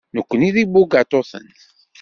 Nekkni 0.15 0.49
d 0.55 0.57
ibugaṭuten. 0.63 1.47